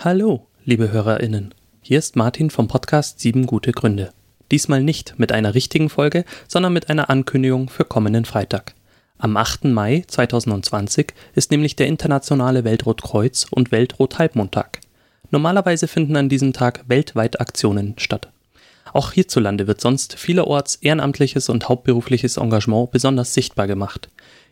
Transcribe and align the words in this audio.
Hallo, 0.00 0.46
liebe 0.64 0.92
HörerInnen. 0.92 1.52
Hier 1.82 1.98
ist 1.98 2.14
Martin 2.14 2.50
vom 2.50 2.68
Podcast 2.68 3.18
Sieben 3.18 3.46
gute 3.46 3.72
Gründe. 3.72 4.12
Diesmal 4.52 4.80
nicht 4.80 5.18
mit 5.18 5.32
einer 5.32 5.56
richtigen 5.56 5.90
Folge, 5.90 6.24
sondern 6.46 6.72
mit 6.72 6.88
einer 6.88 7.10
Ankündigung 7.10 7.68
für 7.68 7.84
kommenden 7.84 8.24
Freitag. 8.24 8.76
Am 9.18 9.36
8. 9.36 9.64
Mai 9.64 10.04
2020 10.06 11.14
ist 11.34 11.50
nämlich 11.50 11.74
der 11.74 11.88
internationale 11.88 12.64
Weltrotkreuz- 12.64 13.48
und 13.50 13.72
Weltrothalbmondtag. 13.72 14.78
Normalerweise 15.32 15.88
finden 15.88 16.14
an 16.16 16.28
diesem 16.28 16.52
Tag 16.52 16.84
weltweit 16.86 17.40
Aktionen 17.40 17.94
statt. 17.96 18.28
Auch 18.92 19.12
hierzulande 19.12 19.66
wird 19.66 19.80
sonst 19.80 20.18
vielerorts 20.18 20.76
ehrenamtliches 20.76 21.48
und 21.48 21.68
hauptberufliches 21.68 22.36
Engagement 22.36 22.90
besonders 22.90 23.34
sichtbar 23.34 23.66
gemacht. 23.66 24.08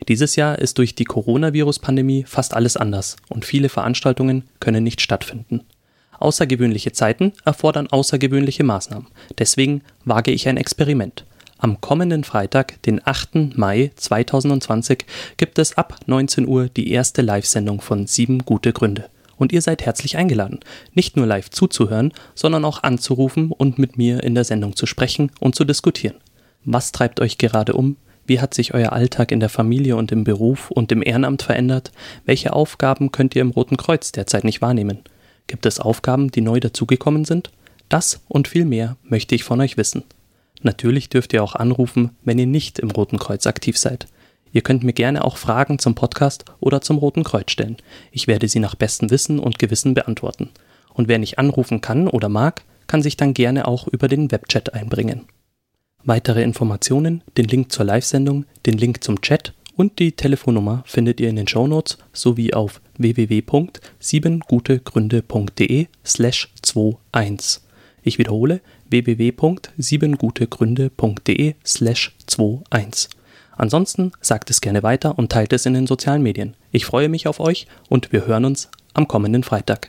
Dieses 0.07 0.35
Jahr 0.35 0.59
ist 0.59 0.77
durch 0.77 0.95
die 0.95 1.05
Coronavirus-Pandemie 1.05 2.25
fast 2.27 2.53
alles 2.53 2.77
anders 2.77 3.15
und 3.29 3.45
viele 3.45 3.69
Veranstaltungen 3.69 4.43
können 4.59 4.83
nicht 4.83 5.01
stattfinden. 5.01 5.61
Außergewöhnliche 6.19 6.91
Zeiten 6.91 7.33
erfordern 7.45 7.87
außergewöhnliche 7.87 8.63
Maßnahmen. 8.63 9.07
Deswegen 9.37 9.81
wage 10.05 10.31
ich 10.31 10.47
ein 10.47 10.57
Experiment. 10.57 11.25
Am 11.59 11.81
kommenden 11.81 12.23
Freitag, 12.23 12.81
den 12.83 13.01
8. 13.03 13.57
Mai 13.57 13.91
2020, 13.95 15.05
gibt 15.37 15.57
es 15.57 15.75
ab 15.75 15.99
19 16.05 16.47
Uhr 16.47 16.69
die 16.69 16.91
erste 16.91 17.23
Live-Sendung 17.23 17.81
von 17.81 18.05
Sieben 18.05 18.45
gute 18.45 18.73
Gründe. 18.73 19.09
Und 19.37 19.51
ihr 19.51 19.61
seid 19.61 19.85
herzlich 19.85 20.17
eingeladen, 20.17 20.59
nicht 20.93 21.15
nur 21.15 21.25
live 21.25 21.49
zuzuhören, 21.49 22.11
sondern 22.35 22.65
auch 22.65 22.83
anzurufen 22.83 23.51
und 23.51 23.77
mit 23.77 23.97
mir 23.97 24.23
in 24.23 24.35
der 24.35 24.43
Sendung 24.43 24.75
zu 24.75 24.85
sprechen 24.85 25.31
und 25.39 25.55
zu 25.55 25.63
diskutieren. 25.63 26.15
Was 26.65 26.91
treibt 26.91 27.19
euch 27.19 27.37
gerade 27.37 27.73
um? 27.73 27.95
Wie 28.25 28.41
hat 28.41 28.53
sich 28.53 28.73
euer 28.73 28.91
Alltag 28.91 29.31
in 29.31 29.39
der 29.39 29.47
Familie 29.47 29.95
und 29.95 30.11
im 30.11 30.25
Beruf 30.25 30.69
und 30.69 30.91
im 30.91 31.01
Ehrenamt 31.01 31.43
verändert? 31.43 31.91
Welche 32.25 32.51
Aufgaben 32.51 33.11
könnt 33.11 33.35
ihr 33.35 33.41
im 33.41 33.51
Roten 33.51 33.77
Kreuz 33.77 34.11
derzeit 34.11 34.43
nicht 34.43 34.61
wahrnehmen? 34.61 34.99
Gibt 35.47 35.65
es 35.65 35.79
Aufgaben, 35.79 36.29
die 36.29 36.41
neu 36.41 36.59
dazugekommen 36.59 37.23
sind? 37.23 37.51
Das 37.87 38.19
und 38.27 38.49
viel 38.49 38.65
mehr 38.65 38.97
möchte 39.03 39.33
ich 39.33 39.45
von 39.45 39.61
euch 39.61 39.77
wissen. 39.77 40.03
Natürlich 40.61 41.07
dürft 41.07 41.31
ihr 41.31 41.41
auch 41.41 41.55
anrufen, 41.55 42.11
wenn 42.23 42.37
ihr 42.37 42.47
nicht 42.47 42.79
im 42.79 42.91
Roten 42.91 43.17
Kreuz 43.17 43.47
aktiv 43.47 43.77
seid. 43.77 44.07
Ihr 44.57 44.63
könnt 44.63 44.83
mir 44.83 44.93
gerne 44.93 45.23
auch 45.23 45.37
Fragen 45.37 45.77
zum 45.77 45.93
Podcast 45.93 46.45
oder 46.59 46.81
zum 46.81 46.97
Roten 46.97 47.23
Kreuz 47.23 47.51
stellen. 47.51 47.77
Ich 48.11 48.25
werde 48.25 48.47
sie 48.47 48.57
nach 48.57 48.73
bestem 48.73 49.11
Wissen 49.11 49.37
und 49.37 49.59
Gewissen 49.59 49.93
beantworten. 49.93 50.49
Und 50.95 51.07
wer 51.07 51.19
nicht 51.19 51.37
anrufen 51.37 51.79
kann 51.79 52.07
oder 52.07 52.27
mag, 52.27 52.63
kann 52.87 53.03
sich 53.03 53.17
dann 53.17 53.35
gerne 53.35 53.67
auch 53.67 53.87
über 53.87 54.07
den 54.07 54.31
Webchat 54.31 54.73
einbringen. 54.73 55.25
Weitere 56.03 56.41
Informationen, 56.41 57.21
den 57.37 57.45
Link 57.45 57.71
zur 57.71 57.85
Live-Sendung, 57.85 58.45
den 58.65 58.79
Link 58.79 59.03
zum 59.03 59.21
Chat 59.21 59.53
und 59.75 59.99
die 59.99 60.13
Telefonnummer 60.13 60.81
findet 60.87 61.19
ihr 61.19 61.29
in 61.29 61.35
den 61.35 61.47
Shownotes 61.47 61.99
sowie 62.11 62.55
auf 62.55 62.81
www.siebengutegründe.de 62.97 65.85
slash 66.03 66.51
21. 67.11 67.61
Ich 68.01 68.17
wiederhole 68.17 68.61
www.siebengutegründe.de 68.89 71.53
slash 71.63 72.15
21. 72.71 73.17
Ansonsten 73.57 74.11
sagt 74.21 74.49
es 74.49 74.61
gerne 74.61 74.83
weiter 74.83 75.17
und 75.17 75.31
teilt 75.31 75.51
es 75.53 75.65
in 75.65 75.73
den 75.73 75.87
sozialen 75.87 76.23
Medien. 76.23 76.55
Ich 76.71 76.85
freue 76.85 77.09
mich 77.09 77.27
auf 77.27 77.39
euch 77.39 77.67
und 77.89 78.11
wir 78.11 78.25
hören 78.25 78.45
uns 78.45 78.69
am 78.93 79.07
kommenden 79.07 79.43
Freitag. 79.43 79.85